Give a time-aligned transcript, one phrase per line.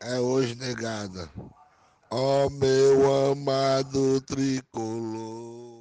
[0.00, 1.28] é hoje negada.
[2.10, 5.79] Ó oh, meu amado tricolor.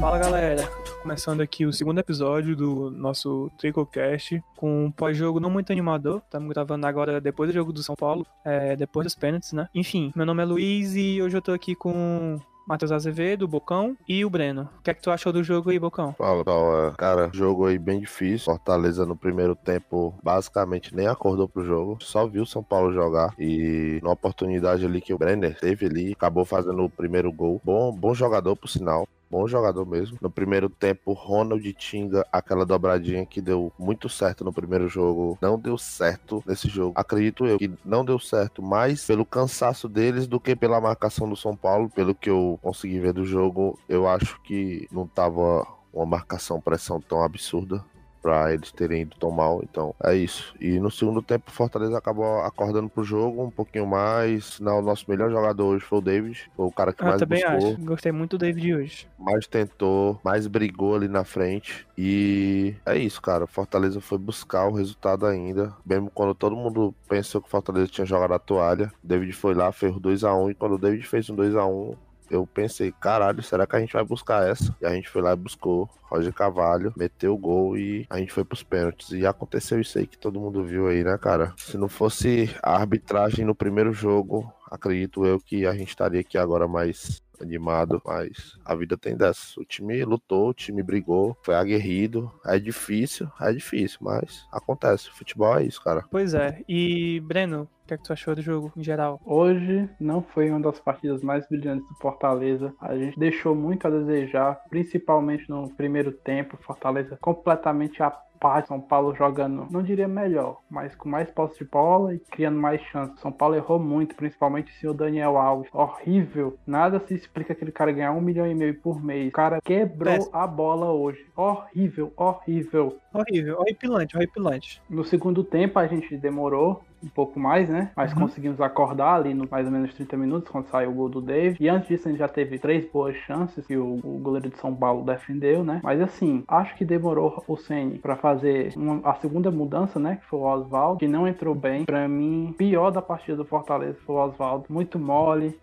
[0.00, 0.66] Fala galera,
[1.02, 6.20] começando aqui o segundo episódio do nosso Tricocast com um pós-jogo não muito animador.
[6.24, 9.68] Estamos gravando agora depois do jogo do São Paulo, é, depois dos pênaltis, né?
[9.72, 13.96] Enfim, meu nome é Luiz e hoje eu tô aqui com Matheus Azevedo, o Bocão
[14.08, 14.68] e o Breno.
[14.80, 16.12] O que é que tu achou do jogo aí, Bocão?
[16.18, 16.94] Fala, pessoal.
[16.98, 18.46] Cara, jogo aí bem difícil.
[18.46, 21.98] Fortaleza no primeiro tempo basicamente nem acordou pro jogo.
[22.02, 23.32] Só viu São Paulo jogar.
[23.38, 27.60] E na oportunidade ali que o Brenner teve ali, acabou fazendo o primeiro gol.
[27.64, 30.18] Bom, bom jogador, por sinal bom jogador mesmo.
[30.20, 35.58] No primeiro tempo, Ronald Tinga, aquela dobradinha que deu muito certo no primeiro jogo, não
[35.58, 36.92] deu certo nesse jogo.
[36.96, 41.36] Acredito eu que não deu certo mais pelo cansaço deles do que pela marcação do
[41.36, 41.90] São Paulo.
[41.90, 47.00] Pelo que eu consegui ver do jogo, eu acho que não tava uma marcação pressão
[47.00, 47.84] tão absurda
[48.28, 49.62] para eles terem ido tão mal.
[49.64, 50.54] Então é isso.
[50.60, 54.60] E no segundo tempo, o Fortaleza acabou acordando pro jogo um pouquinho mais.
[54.60, 56.50] Não, o nosso melhor jogador hoje foi o David.
[56.54, 57.72] Foi o cara que ah, mais também buscou.
[57.72, 57.80] acho.
[57.80, 59.08] Gostei muito do David hoje.
[59.18, 61.86] Mais tentou, mais brigou ali na frente.
[61.96, 63.44] E é isso, cara.
[63.44, 65.74] O Fortaleza foi buscar o resultado ainda.
[65.86, 68.92] Mesmo quando todo mundo pensou que o Fortaleza tinha jogado a toalha.
[69.02, 70.44] David foi lá, fez 2x1.
[70.44, 71.96] Um, e quando o David fez um 2x1,
[72.30, 74.74] eu pensei, caralho, será que a gente vai buscar essa?
[74.80, 75.88] E a gente foi lá e buscou.
[76.02, 79.10] Roger Cavalho meteu o gol e a gente foi pros pênaltis.
[79.10, 81.52] E aconteceu isso aí que todo mundo viu aí, né, cara?
[81.58, 86.38] Se não fosse a arbitragem no primeiro jogo, acredito eu que a gente estaria aqui
[86.38, 89.60] agora mais animado, mas a vida tem dessa.
[89.60, 92.32] O time lutou, o time brigou, foi aguerrido.
[92.44, 95.08] É difícil, é difícil, mas acontece.
[95.08, 96.04] O futebol é isso, cara.
[96.10, 96.62] Pois é.
[96.68, 99.20] E, Breno, que, é que tu achou do jogo em geral?
[99.24, 102.74] Hoje não foi uma das partidas mais brilhantes do Fortaleza.
[102.80, 106.58] A gente deixou muito a desejar, principalmente no primeiro tempo.
[106.58, 108.28] Fortaleza completamente apático
[108.68, 112.80] são Paulo jogando, não diria melhor, mas com mais posse de bola e criando mais
[112.82, 113.18] chances.
[113.18, 115.68] São Paulo errou muito, principalmente o senhor Daniel Alves.
[115.72, 116.56] Horrível.
[116.64, 119.28] Nada se explica aquele cara ganhar um milhão e meio por mês.
[119.28, 121.26] O cara quebrou a bola hoje.
[121.34, 122.98] Horrível, horrível.
[123.12, 124.82] Horrível, horripilante, horripilante.
[124.88, 127.90] No segundo tempo a gente demorou um pouco mais, né?
[127.96, 128.20] Mas uhum.
[128.20, 131.56] conseguimos acordar ali no mais ou menos 30 minutos quando saiu o gol do Dave.
[131.60, 134.58] E antes disso a gente já teve três boas chances que o, o goleiro de
[134.58, 135.80] São Paulo defendeu, né?
[135.82, 140.16] Mas assim, acho que demorou o Ceni para fazer uma, a segunda mudança, né?
[140.16, 141.84] Que foi o Oswaldo, que não entrou bem.
[141.84, 145.58] Para mim, pior da partida do Fortaleza foi o Oswaldo, muito mole,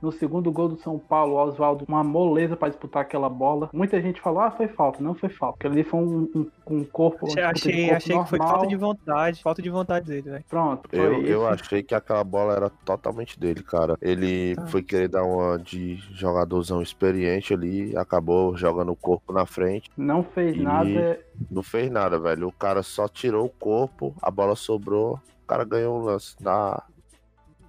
[0.00, 3.70] no segundo gol do São Paulo, o Oswaldo, uma moleza para disputar aquela bola.
[3.72, 5.02] Muita gente falou, ah, foi falta.
[5.02, 5.58] Não foi falta.
[5.58, 7.26] Porque ali foi um, um, um corpo.
[7.26, 9.42] Achei, achei, corpo achei que foi falta de vontade.
[9.42, 10.44] Falta de vontade dele, velho.
[10.48, 10.88] Pronto.
[10.92, 13.96] Eu, eu achei que aquela bola era totalmente dele, cara.
[14.00, 14.66] Ele ah.
[14.66, 19.90] foi querer dar uma de jogadorzão experiente ali, acabou jogando o corpo na frente.
[19.96, 21.20] Não fez nada.
[21.50, 22.48] Não fez nada, velho.
[22.48, 26.36] O cara só tirou o corpo, a bola sobrou, o cara ganhou o lance.
[26.40, 26.82] Na,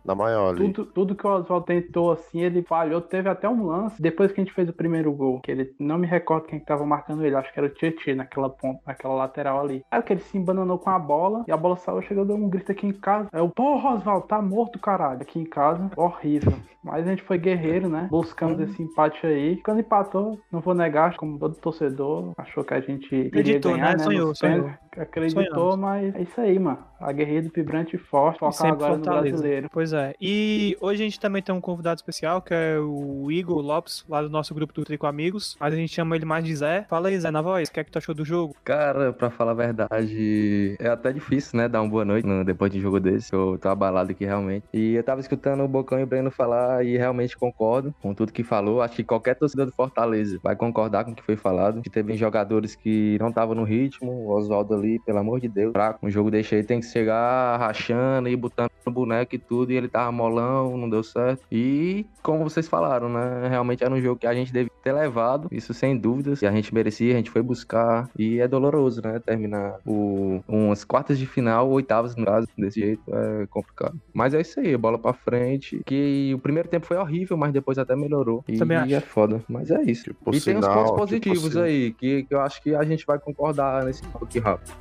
[0.03, 0.71] na maior ali.
[0.71, 3.01] Tudo, tudo que o Oswaldo tentou, assim, ele falhou.
[3.01, 5.97] Teve até um lance, depois que a gente fez o primeiro gol, que ele, não
[5.97, 9.13] me recordo quem que tava marcando ele, acho que era o Tietchan naquela ponta, naquela
[9.13, 9.83] lateral ali.
[9.91, 12.49] Aí que ele se embananou com a bola, e a bola saiu, chegou, deu um
[12.49, 13.29] grito aqui em casa.
[13.31, 15.21] É o, porra, Oswaldo, tá morto, caralho.
[15.21, 16.53] Aqui em casa, horrível.
[16.83, 18.07] Mas a gente foi guerreiro, né?
[18.09, 18.65] Buscamos uhum.
[18.65, 19.57] esse empate aí.
[19.57, 23.91] Quando empatou, não vou negar, como todo torcedor, achou que a gente iria Acreditou, ganhar,
[23.91, 23.97] né?
[23.97, 24.03] né?
[24.03, 24.71] Sonhou, sonhou.
[24.97, 25.79] Acreditou, Sonhamos.
[25.79, 26.79] mas é isso aí, mano.
[26.99, 28.39] Aguerrido, vibrante e forte.
[28.39, 29.69] Focar agora no brasileiro.
[29.71, 30.13] Pois é.
[30.21, 34.21] E hoje a gente também tem um convidado especial, que é o Igor Lopes, lá
[34.21, 35.57] do nosso grupo do Trico Amigos.
[35.59, 36.85] Mas a gente chama ele mais de Zé.
[36.89, 37.69] Fala aí, Zé, na voz.
[37.69, 38.55] O que é que tu achou do jogo?
[38.63, 41.67] Cara, pra falar a verdade, é até difícil, né?
[41.67, 43.33] Dar uma boa noite depois de um jogo desse.
[43.33, 44.65] Eu tô abalado aqui realmente.
[44.71, 48.31] E eu tava escutando o Bocão e o Breno falar e realmente concordo com tudo
[48.31, 48.81] que falou.
[48.81, 51.81] Acho que qualquer torcedor do Fortaleza vai concordar com o que foi falado.
[51.81, 54.11] Que teve jogadores que não estavam no ritmo.
[54.11, 55.73] O Oswaldo ali, pelo amor de Deus.
[56.01, 59.71] O jogo deixa ele tem que chegar rachando e botando no boneco e tudo.
[59.71, 61.43] E ele tava molão, não deu certo.
[61.51, 63.47] E como vocês falaram, né?
[63.49, 65.47] Realmente era um jogo que a gente devia ter levado.
[65.51, 66.41] Isso sem dúvidas.
[66.41, 68.09] E a gente merecia, a gente foi buscar.
[68.17, 69.19] E é doloroso, né?
[69.19, 73.99] Terminar o, umas quartas de final, oitavas no caso, desse jeito é complicado.
[74.13, 75.81] Mas é isso aí, bola pra frente.
[75.85, 78.43] Que o primeiro tempo foi horrível, mas depois até melhorou.
[78.47, 78.95] E, Também acho.
[78.95, 79.43] é foda.
[79.47, 80.05] Mas é isso.
[80.05, 82.83] Tipo, e sinal, tem uns pontos positivos tipo aí, que, que eu acho que a
[82.83, 84.71] gente vai concordar nesse ponto aqui rápido.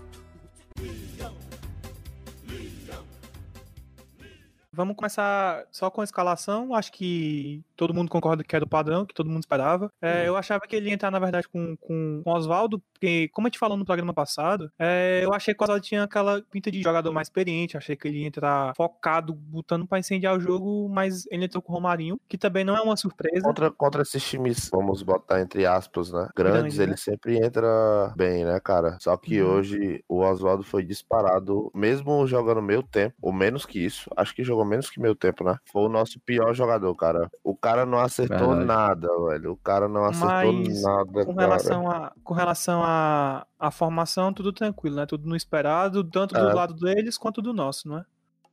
[4.80, 6.74] Vamos começar só com a escalação.
[6.74, 9.90] Acho que todo mundo concorda que é do padrão, que todo mundo esperava.
[10.00, 13.28] É, eu achava que ele ia entrar, na verdade, com, com, com o Oswaldo, porque,
[13.28, 16.42] como a gente falou no programa passado, é, eu achei que o Oswaldo tinha aquela
[16.50, 17.76] pinta de jogador mais experiente.
[17.76, 21.72] Achei que ele ia entrar focado, botando pra incendiar o jogo, mas ele entrou com
[21.72, 23.42] o Romarinho, que também não é uma surpresa.
[23.42, 26.28] Contra, contra esses times, vamos botar entre aspas, né?
[26.36, 26.96] Grandes, Grande, ele né?
[26.96, 28.96] sempre entra bem, né, cara?
[29.00, 29.50] Só que Uhum.
[29.50, 34.44] hoje o Oswaldo foi disparado, mesmo jogando meio tempo, ou menos que isso, acho que
[34.44, 35.56] jogou menos que meio tempo, né?
[35.70, 37.30] Foi o nosso pior jogador, cara.
[37.44, 38.64] O cara não acertou Verdade.
[38.64, 39.52] nada, velho.
[39.52, 41.46] O cara não acertou Mas, nada, com cara.
[41.48, 46.40] relação a com relação a, a formação tudo tranquilo né tudo no esperado tanto do
[46.48, 46.54] É.
[46.54, 48.04] lado deles quanto do nosso não é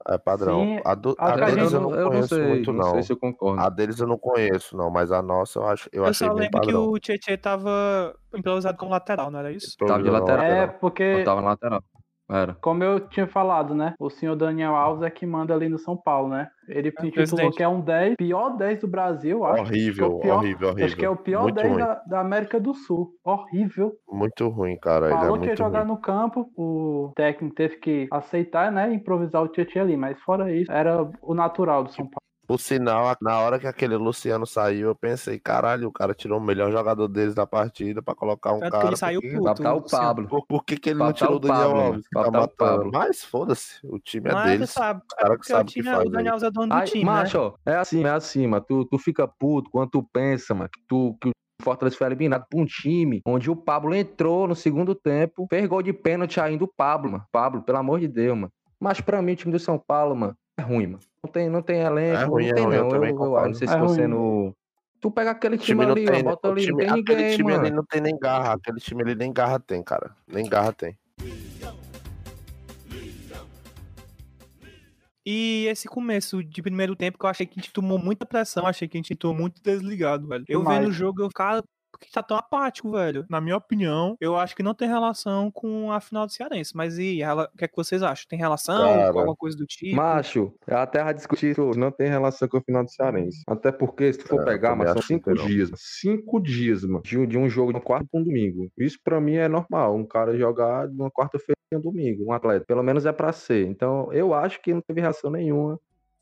[0.09, 0.61] É padrão.
[0.61, 2.79] Sim, a do- a a deles gente- eu não eu não conheço sei, muito, não
[2.85, 2.91] não.
[2.93, 3.61] sei se eu concordo.
[3.61, 6.33] A deles eu não conheço, não, mas a nossa eu acho eu, eu achei só
[6.33, 10.45] bem lembro que o Tietchan tava improvisado como lateral não era isso Tava de lateral.
[10.45, 11.83] É, porque, Eu tava na lateral.
[12.29, 12.55] Era.
[12.61, 13.93] como eu tinha falado, né?
[13.99, 16.49] O senhor Daniel Alves é que manda ali no São Paulo, né?
[16.67, 17.55] Ele intitulou presidente.
[17.55, 19.61] que é um 10, pior 10 do Brasil, acho.
[19.63, 20.85] Horrível, Acho que é o pior- horrível, horrível.
[20.85, 21.77] Acho que é o pior Muito 10 ruim.
[21.79, 23.11] da, da América do Sul.
[23.23, 23.93] Horrível.
[24.11, 25.05] Muito ruim, cara.
[25.05, 25.87] Ele é Falou que ia muito jogar ruim.
[25.87, 28.93] no campo, o técnico teve que aceitar, né?
[28.93, 32.26] Improvisar o Tietchan ali, mas fora isso, era o natural do São Paulo.
[32.47, 36.41] Por sinal, na hora que aquele Luciano saiu, eu pensei, caralho, o cara tirou o
[36.41, 38.87] melhor jogador deles da partida pra colocar um Tanto que cara.
[38.87, 39.61] ele saiu por que- puto.
[39.61, 39.81] Pra o.
[39.81, 40.27] Pablo.
[40.29, 42.01] Por, por que, que ele Pra não tirou o o Daniel Pablo, Alves?
[42.07, 42.47] que pra tá o?
[42.47, 42.91] Pablo.
[42.93, 44.69] Mas foda-se, o time é Mas deles.
[44.69, 46.73] você sabe, Os caras que porque o, o que faz o Daniel é dono do
[46.73, 47.11] Aí, time, né?
[47.11, 48.65] macho, ó, é assim, é assim, mano.
[48.65, 52.45] Tu, tu fica puto quando tu pensa, mano, que, tu, que o Fortaleza foi eliminado
[52.49, 56.63] por um time onde o Pablo entrou no segundo tempo, fez gol de pênalti ainda
[56.63, 57.25] o Pablo, mano.
[57.29, 58.51] Pablo, pelo amor de Deus, mano.
[58.79, 60.99] Mas pra mim o time do São Paulo, mano, é ruim, mano.
[61.23, 62.89] Não tem, não tem elenco, É ruim, não é tem ruim, eu não.
[62.89, 63.47] também eu, eu, concordo.
[63.49, 63.95] não sei É se tô ruim.
[63.95, 64.55] sendo...
[64.99, 67.35] Tu pega aquele time, time ali, tem, ó, bota ali, time, não tem aquele ninguém,
[67.37, 67.65] time mano.
[67.65, 70.15] ali não tem nem garra, aquele time ali nem garra tem, cara.
[70.27, 70.97] Nem garra tem.
[75.25, 78.65] E esse começo de primeiro tempo que eu achei que a gente tomou muita pressão,
[78.65, 80.45] achei que a gente entrou muito desligado, velho.
[80.47, 80.79] Eu Demais.
[80.79, 81.61] vendo o jogo, eu, cara,
[81.97, 83.25] por que tá tão apático, velho?
[83.29, 86.75] Na minha opinião, eu acho que não tem relação com a final do Cearense.
[86.75, 88.25] Mas e ela- o que é que vocês acham?
[88.29, 89.95] Tem relação Cara, com alguma coisa do tipo?
[89.95, 93.41] Macho, a terra discutir isso não tem relação com o final do Cearense.
[93.47, 95.71] Até porque, se tu for É, pegar, mas são cinco dias.
[95.75, 97.01] Cinco dias, mano.
[97.03, 98.69] De, um- de um jogo de um quarto pra um domingo.
[98.77, 99.95] Isso pra mim é normal.
[99.95, 102.25] Um cara jogar de uma quarta-feira e um domingo.
[102.25, 102.65] Um atleta.
[102.65, 103.67] Pelo menos é pra ser.
[103.67, 105.79] Então, eu acho que não teve reação nenhuma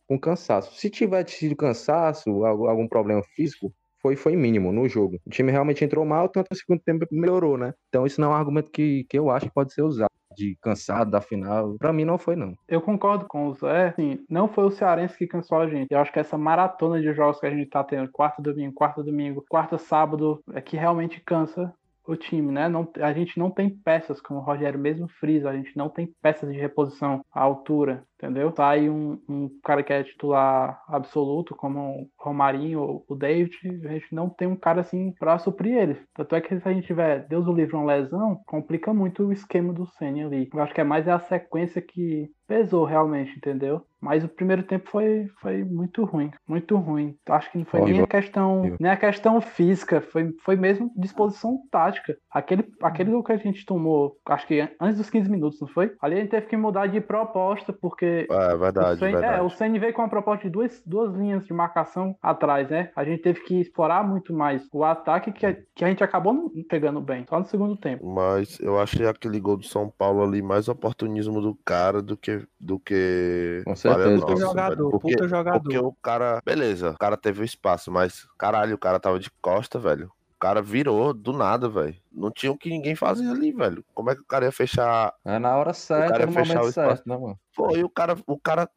[0.07, 0.75] com cansaço.
[0.75, 3.73] Se tiver tido cansaço, algum problema físico,
[4.05, 5.19] foi, foi mínimo no jogo.
[5.25, 7.73] O time realmente entrou mal, tanto no segundo tempo melhorou, né?
[7.89, 10.11] Então, isso não é um argumento que, que eu acho que pode ser usado.
[10.37, 11.77] De cansado da final.
[11.79, 12.53] Pra mim, não foi, não.
[12.67, 13.87] Eu concordo com o Zé.
[13.87, 15.87] Assim, não foi o Cearense que cansou a gente.
[15.89, 19.01] Eu acho que essa maratona de jogos que a gente tá tendo, quarta domingo, quarta
[19.01, 21.73] domingo, quarta sábado, é que realmente cansa
[22.05, 22.67] o time, né?
[22.67, 26.13] Não, a gente não tem peças, como o Rogério mesmo frisa, a gente não tem
[26.21, 28.51] peças de reposição à altura, entendeu?
[28.55, 33.89] Sai um, um cara que é titular absoluto, como o Romarinho ou o David, a
[33.89, 35.97] gente não tem um cara assim pra suprir ele.
[36.13, 39.33] Tanto é que se a gente tiver, Deus o livre, uma lesão, complica muito o
[39.33, 40.49] esquema do Senna ali.
[40.53, 43.81] Eu acho que é mais a sequência que pesou realmente, entendeu?
[43.99, 47.15] Mas o primeiro tempo foi, foi muito ruim, muito ruim.
[47.27, 51.59] Acho que não foi nem a questão, nem a questão física, foi, foi mesmo disposição
[51.71, 52.15] tática.
[52.29, 55.91] Aquele, aquele gol que a gente tomou, acho que antes dos 15 minutos, não foi?
[55.99, 59.39] Ali a gente teve que mudar de proposta, porque É verdade, o Sen, verdade.
[59.39, 62.91] É, o Senna veio com uma proposta de duas, duas linhas de marcação atrás, né?
[62.95, 66.33] A gente teve que explorar muito mais o ataque que a, que a gente acabou
[66.33, 68.05] não pegando bem, só no segundo tempo.
[68.05, 72.45] Mas eu achei aquele gol do São Paulo ali mais oportunismo do cara do que.
[72.59, 74.17] Do que Com certeza.
[74.17, 74.99] nossa, jogador, velho.
[74.99, 75.61] Porque, jogador.
[75.61, 76.41] porque o cara.
[76.45, 80.11] Beleza, o cara teve o espaço, mas caralho, o cara tava de costa, velho.
[80.45, 81.95] O cara virou do nada, velho.
[82.11, 83.83] Não tinha o que ninguém fazer ali, velho.
[83.95, 85.11] Como é que o cara ia fechar.
[85.25, 86.87] É na hora certa, cara no fechar momento o espaço.
[86.97, 87.39] certo, né, mano?
[87.51, 88.15] Foi, o cara.
[88.27, 88.69] O cara.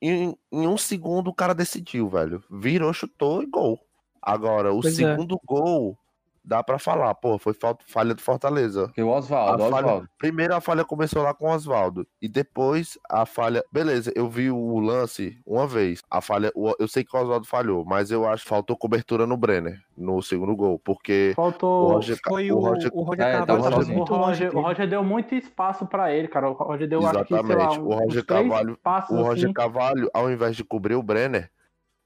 [0.00, 2.42] Em, em um segundo o cara decidiu, velho.
[2.50, 3.78] Virou, chutou e gol.
[4.22, 5.10] Agora, o Pois é.
[5.10, 5.98] segundo gol,
[6.44, 8.86] dá pra falar, pô, foi falta, falha do Fortaleza.
[8.86, 10.08] Porque o Oswaldo, o Oswaldo.
[10.18, 12.06] Primeiro a falha começou lá com o Oswaldo.
[12.20, 13.64] E depois a falha.
[13.72, 16.00] Beleza, eu vi o lance uma vez.
[16.10, 16.50] A falha.
[16.54, 19.80] o- Eu sei que o Oswaldo falhou, mas eu acho que faltou cobertura no Brenner
[19.96, 20.78] no segundo gol.
[20.78, 21.92] Porque o Faltou.
[21.92, 23.94] Roger, Foi o o, Roger- o Roger É, Carvalho sozinho.
[23.94, 24.62] O muito longe Roger, o.
[24.62, 26.50] Roger deu muito espaço pra ele, cara.
[26.50, 27.80] O Roger deu, que, sei lá, Exatamente.
[27.80, 29.52] um, O Roger Carvalho- passos o Roger assim.
[29.52, 31.50] Carvalho, ao invés de cobrir o Brenner,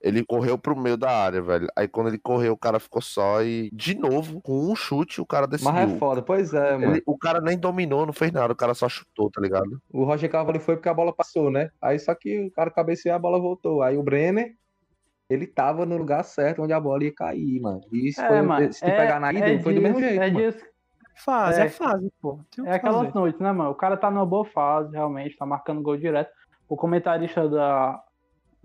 [0.06, 1.66] ele correu pro meio da área, velho.
[1.76, 5.26] Aí quando ele correu, o cara ficou só e, de novo, com um chute, o
[5.26, 5.72] cara decidiu.
[5.72, 6.92] Mas é foda, pois é, mano.
[6.94, 9.80] Ele- o cara nem dominou, não fez nada, o cara só chutou, tá ligado?
[9.92, 11.70] O Roger Carvalho foi porque a bola passou, né?
[11.82, 13.82] Aí só que o cara cabeceou a bola voltou.
[13.82, 14.54] Aí o Brenner,
[15.28, 17.80] ele tava no lugar certo onde a bola ia cair, mano.
[17.92, 20.26] E isso É, foi, mano, se tu pegar na ida, foi do mesmo jeito, é
[20.26, 20.36] mano.
[20.38, 20.56] dias
[21.25, 21.68] Fase, é, É.
[21.70, 22.38] fase, pô.
[22.58, 23.14] É que aquelas fazer.
[23.18, 23.70] noites, né, mano?
[23.70, 26.30] O cara tá numa boa fase, realmente, tá marcando gol direto.
[26.68, 27.98] O comentarista da,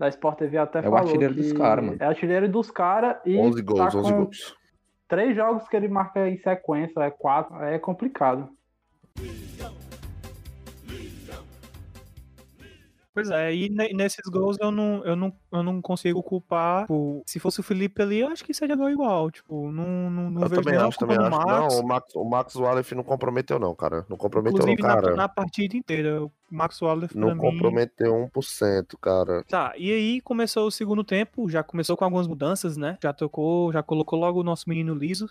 [0.02, 1.96] da Sport TV até É o falou artilheiro que dos cara, mano.
[2.00, 4.56] É artilheiro dos caras e 11 gols, tá 11 com gols.
[5.06, 8.48] três jogos que ele marca em sequência, é quatro, é complicado.
[13.14, 16.82] Pois é, e ne- nesses gols eu não, eu não, eu não consigo culpar.
[16.82, 19.30] Tipo, se fosse o Felipe ali, eu acho que seria gol igual.
[19.30, 21.30] Tipo, não, não, não Eu vejo também acho, também acho.
[21.30, 21.46] Max.
[21.74, 24.06] Não, o Max, o Max Wallace não comprometeu, não, cara.
[24.08, 25.14] Não comprometeu, Inclusive não, na, cara.
[25.16, 26.24] na partida inteira.
[26.24, 27.36] O Max Wallace Não mim.
[27.38, 29.44] comprometeu 1%, cara.
[29.44, 32.96] Tá, e aí começou o segundo tempo, já começou com algumas mudanças, né?
[33.02, 35.28] Já tocou, já colocou logo o nosso menino liso.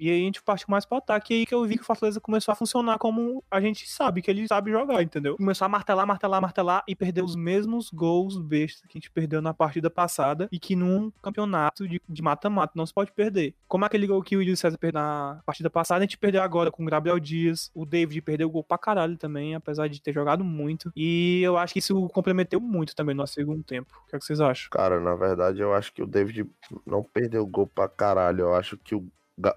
[0.00, 1.84] E aí a gente partiu mais pro ataque, e aí que eu vi que o
[1.84, 5.36] Fortaleza começou a funcionar como a gente sabe, que ele sabe jogar, entendeu?
[5.36, 9.42] Começou a martelar, martelar, martelar e perdeu os mesmos gols bestas que a gente perdeu
[9.42, 13.54] na partida passada e que num campeonato de mata-mata não se pode perder.
[13.68, 16.70] Como aquele gol que o William César perdeu na partida passada, a gente perdeu agora
[16.70, 20.14] com o Gabriel Dias, o David perdeu o gol pra caralho também, apesar de ter
[20.14, 20.90] jogado muito.
[20.96, 23.94] E eu acho que isso comprometeu muito também no nosso segundo tempo.
[24.06, 24.70] O que, é que vocês acham?
[24.70, 26.48] Cara, na verdade, eu acho que o David
[26.86, 28.40] não perdeu gol pra caralho.
[28.40, 29.06] Eu acho que o,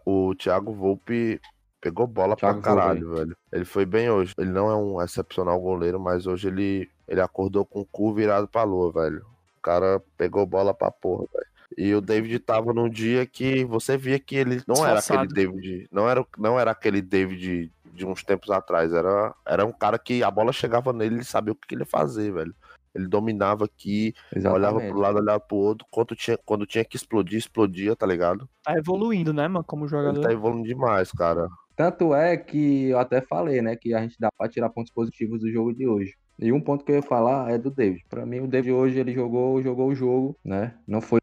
[0.06, 1.40] o Thiago Volpe
[1.80, 3.38] pegou bola Thiago pra caralho, velho.
[3.52, 4.34] Ele foi bem hoje.
[4.38, 8.48] Ele não é um excepcional goleiro, mas hoje ele, ele acordou com o cu virado
[8.48, 9.26] pra lua, velho.
[9.58, 11.54] O cara pegou bola pra porra, velho.
[11.78, 15.28] E o David tava num dia que você via que ele não era aquele.
[15.28, 15.88] David.
[15.92, 18.94] Não era, não era aquele David de uns tempos atrás.
[18.94, 21.88] Era, era um cara que a bola chegava nele, ele sabia o que ele ia
[21.88, 22.56] fazer, velho.
[22.94, 24.90] Ele dominava aqui, olhava Exatamente.
[24.92, 25.88] pro lado, olhava pro outro.
[25.90, 28.48] Quando tinha, quando tinha que explodir, explodia, tá ligado?
[28.64, 30.22] Tá evoluindo, né, mano, como Ele jogador.
[30.22, 31.48] tá evoluindo demais, cara.
[31.76, 35.40] Tanto é que eu até falei, né, que a gente dá pra tirar pontos positivos
[35.40, 36.14] do jogo de hoje.
[36.40, 38.04] E um ponto que eu ia falar é do David.
[38.10, 40.76] Pra mim, o David hoje ele jogou, jogou o jogo, né?
[40.88, 41.20] Não foi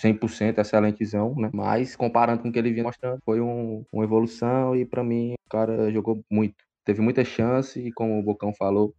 [0.00, 1.50] 100% excelentezão, né?
[1.52, 5.32] Mas comparando com o que ele vinha mostrando, foi um, uma evolução e pra mim
[5.32, 6.56] o cara jogou muito.
[6.84, 8.94] Teve muita chance e como o Bocão falou,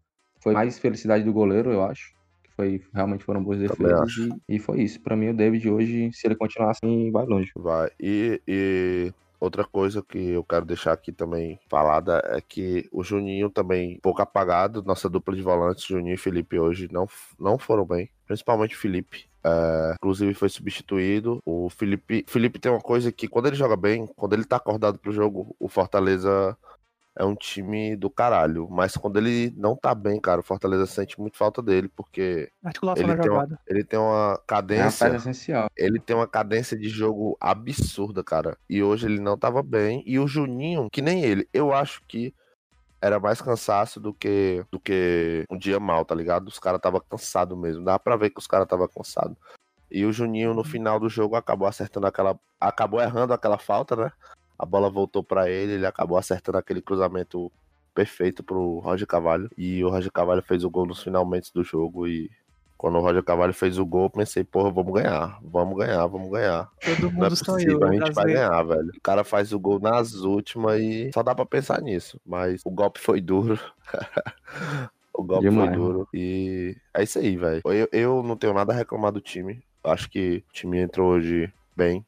[0.47, 2.13] foi mais felicidade do goleiro, eu acho.
[2.43, 5.01] Que foi realmente foram boas defesas e, e foi isso.
[5.01, 7.51] Pra mim o David hoje, se ele continuar assim, vai longe.
[7.55, 7.89] Vai.
[7.99, 13.49] E, e outra coisa que eu quero deixar aqui também falada é que o Juninho
[13.49, 17.07] também, pouco apagado, nossa dupla de volantes, Juninho e Felipe hoje não,
[17.39, 18.09] não foram bem.
[18.25, 19.25] Principalmente o Felipe.
[19.43, 21.41] É, inclusive foi substituído.
[21.45, 24.97] O Felipe, Felipe tem uma coisa que quando ele joga bem, quando ele tá acordado
[24.97, 26.57] pro jogo, o Fortaleza
[27.17, 28.67] é um time do caralho.
[28.69, 33.03] Mas quando ele não tá bem, cara, o Fortaleza sente muito falta dele, porque Articulação
[33.03, 33.59] ele na tem, uma, jogada.
[33.67, 35.69] ele tem uma É uma cadência peça essencial.
[35.75, 38.57] ele tem uma cadência de jogo absurda, cara.
[38.69, 40.03] E hoje ele não tava bem.
[40.05, 42.33] E o Juninho, que nem ele, eu acho que
[43.01, 46.47] era mais cansaço do que do que um dia mal, tá ligado?
[46.47, 47.83] Os caras tava cansado mesmo.
[47.83, 49.35] Dá pra ver que os caras tava cansado.
[49.89, 54.11] E o Juninho no final do jogo acabou acertando aquela acabou errando aquela falta, né?
[54.57, 57.51] A bola voltou pra ele, ele acabou acertando aquele cruzamento
[57.93, 59.49] perfeito pro Roger Cavalho.
[59.57, 62.29] E o Roger Cavalho fez o gol nos finalmente do jogo e
[62.77, 66.29] quando o Roger Cavalho fez o gol, eu pensei, porra, vamos ganhar, vamos ganhar, vamos
[66.29, 66.69] ganhar.
[66.79, 68.91] Todo Não é mundo possível, a gente vai ganhar, velho.
[68.95, 72.21] O cara faz o gol nas últimas e só dá pra pensar nisso.
[72.23, 73.59] Mas o golpe foi duro.
[75.11, 76.07] o golpe Demais, foi duro.
[76.13, 77.61] E é isso aí, velho.
[77.65, 79.59] Eu, eu não tenho nada a reclamar do time.
[79.83, 82.05] Acho que o time entrou hoje bem.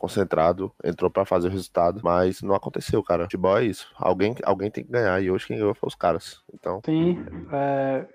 [0.00, 3.24] Concentrado, entrou pra fazer o resultado, mas não aconteceu, cara.
[3.24, 3.86] Futebol é isso.
[3.96, 6.42] Alguém, alguém tem que ganhar, e hoje quem ganhou foi os caras.
[6.54, 8.06] Então, Sim, é,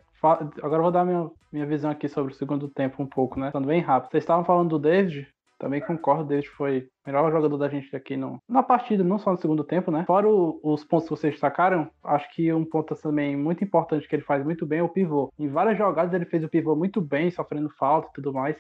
[0.64, 3.52] agora vou dar minha, minha visão aqui sobre o segundo tempo um pouco, né?
[3.52, 4.12] Falando bem rápido.
[4.12, 5.28] Vocês estavam falando do David,
[5.60, 9.18] também concordo, o David foi o melhor jogador da gente aqui no, na partida, não
[9.20, 10.04] só no segundo tempo, né?
[10.08, 14.16] Fora o- os pontos que vocês destacaram, acho que um ponto também muito importante que
[14.16, 15.32] ele faz muito bem é o pivô.
[15.40, 18.58] Em várias jogadas ele fez o pivô muito bem, sofrendo falta e tudo mais.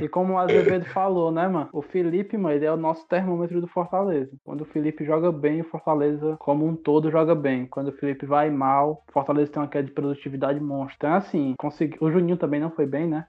[0.00, 1.68] E como o Azevedo falou, né, mano?
[1.72, 4.30] O Felipe, mano, ele é o nosso termômetro do Fortaleza.
[4.44, 7.66] Quando o Felipe joga bem, o Fortaleza, como um todo, joga bem.
[7.66, 10.96] Quando o Felipe vai mal, o Fortaleza tem uma queda de produtividade monstro.
[10.96, 11.96] Então, assim, consegui...
[12.00, 13.26] o Juninho também não foi bem, né?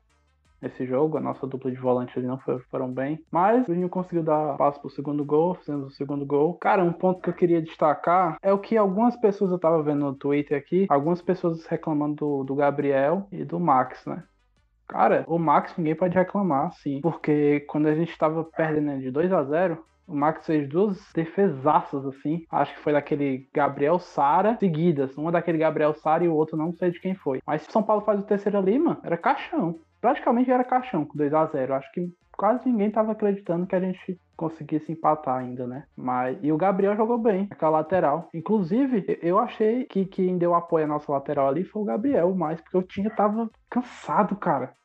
[0.60, 3.24] Nesse jogo, a nossa dupla de volante ali não foi- foram bem.
[3.32, 6.56] Mas o Juninho conseguiu dar passo pro segundo gol, fizemos o segundo gol.
[6.56, 10.00] Cara, um ponto que eu queria destacar é o que algumas pessoas, eu tava vendo
[10.06, 14.24] no Twitter aqui, algumas pessoas reclamando do, do Gabriel e do Max, né?
[14.88, 17.02] Cara, o Max ninguém pode reclamar, sim.
[17.02, 22.06] Porque quando a gente tava perdendo de 2 a 0 o Max fez duas defesaças,
[22.06, 22.46] assim.
[22.50, 25.18] Acho que foi daquele Gabriel Sara seguidas.
[25.18, 27.42] Uma daquele Gabriel Sara e o outro não sei de quem foi.
[27.46, 29.80] Mas se São Paulo faz o terceiro ali, mano, era caixão.
[30.00, 33.80] Praticamente era caixão com 2 a 0 Acho que quase ninguém tava acreditando que a
[33.82, 35.84] gente conseguisse empatar ainda, né?
[35.98, 38.30] Mas e o Gabriel jogou bem, aquela lateral.
[38.34, 42.34] Inclusive, eu- eu achei que quem deu apoio à nossa lateral ali foi o Gabriel,
[42.36, 44.77] mais porque o Tinha tava cansado, cara.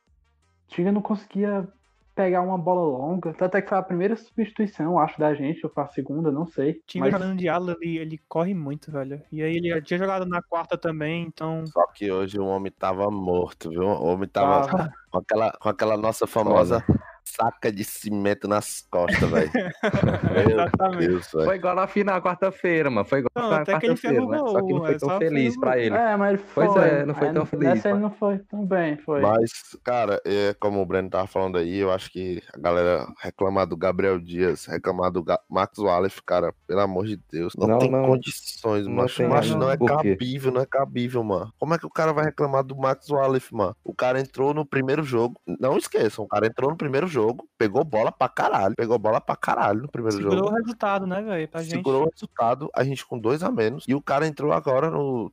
[0.73, 1.69] O Tinha não conseguia
[2.15, 3.35] pegar uma bola longa.
[3.35, 6.47] Tanto é que foi a primeira substituição, acho, da gente, ou foi a segunda, não
[6.47, 6.71] sei.
[6.73, 9.21] O time Mas jogando de ala, ele, ele corre muito, velho.
[9.31, 11.67] E aí ele já tinha jogado na quarta também, então.
[11.67, 13.83] Só que hoje o homem tava morto, viu?
[13.83, 16.83] O homem tava tava- com, aquela, com aquela nossa famosa
[17.25, 19.51] saca de cimento nas costas, velho.
[20.51, 21.09] Exatamente.
[21.09, 21.27] Deus.
[21.31, 23.07] Foi igual na final, quarta-feira, mano.
[23.07, 24.39] Foi igual Não, na até que ele quarta-feira, né?
[24.39, 25.95] fez o Só que não foi é, tão feliz o pra ele.
[25.97, 26.67] É, mas ele foi.
[26.67, 28.09] Pois é, não foi Aí tão feliz, Nessa ele mano.
[28.09, 29.21] não foi tão bem, foi.
[29.21, 29.51] Mas,
[29.83, 33.77] cara, é, como o Breno tava falando aí, eu acho que a galera reclamar do
[33.77, 37.91] Gabriel Dias, reclamar do Ga Max Wallace, cara, pelo amor de Deus, não, Não, tem
[37.91, 38.07] não.
[38.07, 39.17] condições, Não macho.
[39.19, 39.71] tem, macho não.
[39.71, 41.53] é cabível, não é cabível, mano.
[41.59, 43.77] Como é que o cara vai reclamar do Max Wallace, mano?
[43.85, 47.85] O cara entrou no primeiro jogo, não esqueçam, o cara entrou no primeiro jogo, pegou
[47.85, 50.51] bola pra caralho, pegou bola pra caralho no primeiro Segurou jogo.
[50.51, 51.49] o resultado, né, velho?
[51.49, 51.73] Pra gente.
[51.73, 53.85] Segurou o resultado, a gente com dois a menos.
[53.87, 55.33] E o cara entrou agora no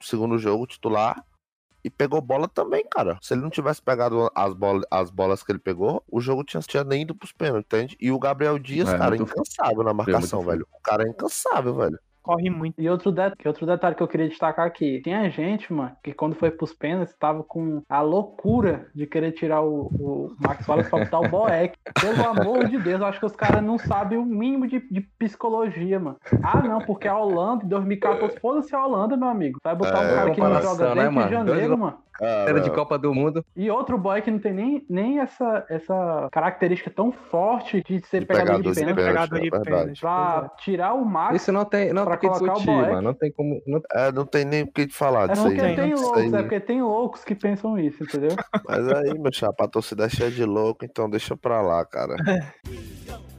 [0.00, 1.24] segundo jogo titular
[1.84, 3.18] e pegou bola também, cara.
[3.20, 6.60] Se ele não tivesse pegado as, bola, as bolas que ele pegou, o jogo tinha,
[6.62, 7.96] tinha nem ido pros pênaltis, entende?
[8.00, 10.66] E o Gabriel Dias, É, cara, muito incansável na marcação, muito velho.
[10.72, 11.98] O cara é incansável, velho.
[12.22, 12.80] Corre muito.
[12.80, 13.30] E outro, de...
[13.36, 15.00] que outro detalhe que eu queria destacar aqui.
[15.02, 19.60] Tinha gente, mano, que quando foi pros pênaltis, tava com a loucura de querer tirar
[19.62, 21.76] o, o Max Wallace pra botar o Boeck.
[22.00, 25.00] Pelo amor de Deus, eu acho que os caras não sabem o mínimo de, de
[25.18, 26.16] psicologia, mano.
[26.42, 29.58] Ah, não, porque a Holanda, em 2014, foda-se a Holanda, meu amigo.
[29.62, 31.30] Vai botar É, um cara que não joga né, desde mano?
[31.30, 31.98] janeiro, Dois- mano.
[32.20, 33.44] Era de Copa do Mundo.
[33.56, 38.20] E outro boy que não tem nem, nem essa, essa característica tão forte de ser
[38.20, 39.04] De pegador pegador de de pênalti.
[39.04, 40.00] Pegador de é pênalti.
[40.00, 41.36] Pra pois tirar o Max.
[41.36, 43.02] Isso não tem, não pra tem que colocar o discutir, mano.
[43.02, 43.62] Não tem como.
[43.66, 43.80] Não...
[43.94, 45.76] é, não tem nem o que falar É disso porque aí.
[45.76, 46.34] tem loucos, aí.
[46.34, 48.36] é porque tem loucos que pensam isso, entendeu?
[48.66, 52.16] Mas aí, meu chapa, a torcida é cheia de louco, então deixa pra lá, cara.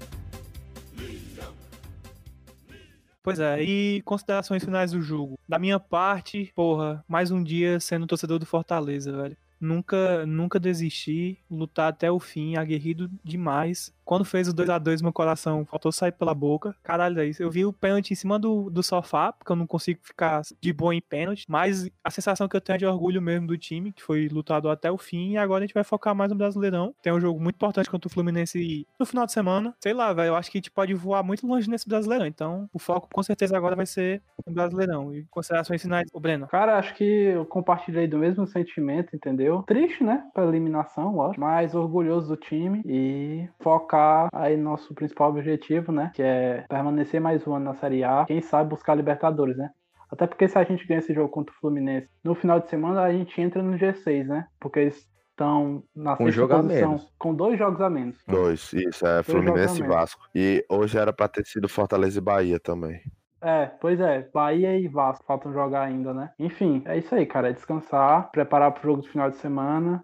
[3.23, 5.39] Pois é, e considerações finais do jogo.
[5.47, 9.37] Da minha parte, porra, mais um dia sendo torcedor do Fortaleza, velho.
[9.61, 13.93] Nunca, nunca desisti, lutar até o fim, aguerrido demais.
[14.05, 16.75] Quando fez o 2 a 2 meu coração faltou sair pela boca.
[16.83, 17.41] Caralho, é isso.
[17.41, 20.73] Eu vi o pênalti em cima do, do sofá, porque eu não consigo ficar de
[20.73, 21.45] boa em pênalti.
[21.47, 24.69] Mas a sensação que eu tenho é de orgulho mesmo do time, que foi lutado
[24.69, 25.31] até o fim.
[25.31, 26.93] E agora a gente vai focar mais no Brasileirão.
[27.01, 29.73] Tem um jogo muito importante contra o Fluminense no final de semana.
[29.79, 32.25] Sei lá, velho, eu acho que a gente pode voar muito longe nesse Brasileirão.
[32.25, 35.13] Então, o foco com certeza agora vai ser no Brasileirão.
[35.13, 36.47] E considerações finais, o Breno.
[36.47, 39.63] Cara, acho que eu compartilhei do mesmo sentimento, entendeu?
[39.63, 40.23] Triste, né?
[40.33, 41.41] Pela eliminação, lógico.
[41.41, 43.47] Mas orgulhoso do time e
[43.93, 46.11] focar aí no nosso principal objetivo, né?
[46.15, 48.25] Que é permanecer mais um ano na Série A.
[48.25, 49.69] Quem sabe buscar Libertadores, né?
[50.11, 53.01] Até porque se a gente ganha esse jogo contra o Fluminense no final de semana,
[53.01, 54.47] a gente entra no G6, né?
[54.59, 57.13] Porque eles estão na Com sexta jogo a posição, menos.
[57.17, 58.17] com dois jogos a menos.
[58.27, 60.27] Dois, isso, é Fluminense e a Vasco.
[60.35, 63.01] E hoje era pra ter sido Fortaleza e Bahia também.
[63.41, 66.29] É, pois é, Bahia e Vasco faltam jogar ainda, né?
[66.39, 67.49] Enfim, é isso aí, cara.
[67.49, 70.03] É descansar, preparar pro jogo do final de semana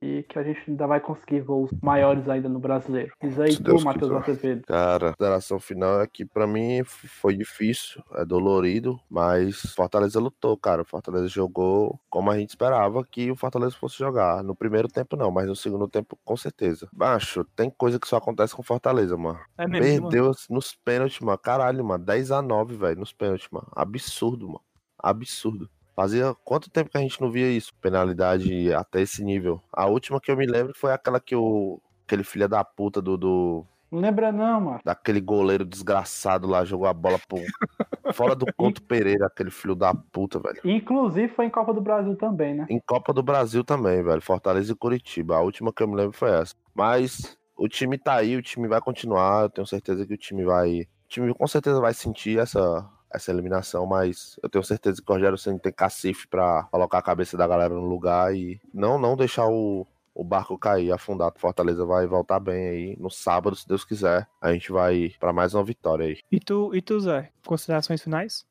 [0.00, 3.12] e que a gente ainda vai conseguir voos maiores ainda no brasileiro.
[3.22, 4.12] Isso aí tu, Matheus.
[4.12, 4.62] Azevedo.
[4.66, 10.56] Cara, a consideração final é que pra mim foi difícil, é dolorido, mas Fortaleza lutou,
[10.56, 10.84] cara.
[10.84, 14.42] Fortaleza jogou como a gente esperava que o Fortaleza fosse jogar.
[14.42, 16.88] No primeiro tempo não, mas no segundo tempo com certeza.
[16.92, 19.40] Baixo, tem coisa que só acontece com Fortaleza, mano.
[19.56, 20.10] É mesmo, mano.
[20.10, 21.38] Perdeu nos pênaltis, mano.
[21.38, 22.04] Caralho, mano.
[22.04, 23.68] 10 a 9, velho, nos pênaltis, mano.
[23.74, 24.60] Absurdo, mano.
[24.98, 25.68] Absurdo.
[25.98, 27.74] Fazia quanto tempo que a gente não via isso?
[27.80, 29.60] Penalidade até esse nível.
[29.72, 31.80] A última que eu me lembro foi aquela que o.
[32.06, 33.66] Aquele filho da puta do, do.
[33.90, 34.80] Não lembra não, mano.
[34.84, 37.40] Daquele goleiro desgraçado lá, jogou a bola pro.
[38.14, 40.60] Fora do Conto Pereira, aquele filho da puta, velho.
[40.62, 42.66] Inclusive foi em Copa do Brasil também, né?
[42.70, 44.22] Em Copa do Brasil também, velho.
[44.22, 45.34] Fortaleza e Curitiba.
[45.34, 46.54] A última que eu me lembro foi essa.
[46.72, 49.42] Mas o time tá aí, o time vai continuar.
[49.42, 50.82] Eu tenho certeza que o time vai.
[50.82, 55.14] O time com certeza vai sentir essa, essa eliminação, mas eu tenho certeza que o
[55.14, 59.16] Rogério Senna tem cacife pra colocar a cabeça da galera no lugar e não, não
[59.16, 61.32] deixar o, o barco cair, afundar.
[61.36, 64.28] Fortaleza vai voltar bem aí no sábado, se Deus quiser.
[64.40, 66.18] A gente vai pra mais uma vitória aí.
[66.30, 67.30] E tu, e tu, Zé?
[67.46, 68.46] Considerações finais?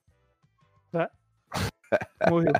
[0.92, 1.10] Zé?
[2.30, 2.54] Morreu.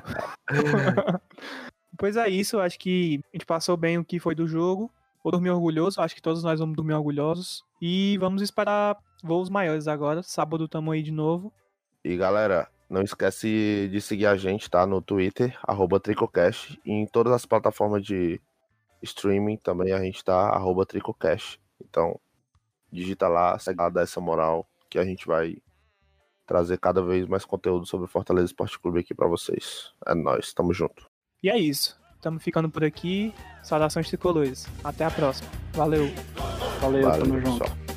[1.98, 4.90] pois é isso, acho que a gente passou bem o que foi do jogo.
[5.22, 7.64] Vou dormir orgulhoso, acho que todos nós vamos dormir orgulhosos.
[7.82, 10.22] E vamos esperar voos maiores agora.
[10.22, 11.52] Sábado tamo aí de novo.
[12.08, 14.86] E galera, não esquece de seguir a gente, tá?
[14.86, 16.80] No Twitter, arroba Tricocast.
[16.82, 18.40] E em todas as plataformas de
[19.02, 21.60] streaming também a gente tá, arroba Tricocast.
[21.78, 22.18] Então,
[22.90, 25.58] digita lá, segue lá, dá essa moral, que a gente vai
[26.46, 29.92] trazer cada vez mais conteúdo sobre o Fortaleza Esporte Clube aqui pra vocês.
[30.06, 31.10] É nóis, tamo junto.
[31.42, 32.00] E é isso.
[32.22, 33.34] Tamo ficando por aqui.
[33.62, 34.66] Saudações tricolores.
[34.82, 35.50] Até a próxima.
[35.74, 36.06] Valeu.
[36.80, 37.87] Valeu, Valeu, tamo junto.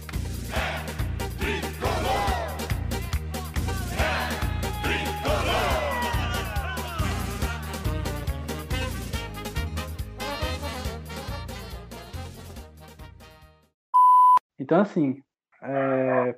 [14.72, 15.22] Então, assim,
[15.62, 16.34] é,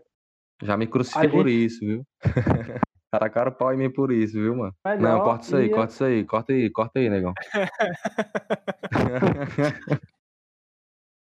[0.63, 2.03] Já me crucifiquei por gente- isso, viu?
[3.11, 4.73] Tacaram o pau em mim por isso, viu, mano?
[4.83, 7.33] melhor Não, corta isso aí, ia- corta isso aí, corta aí, corta aí, negão.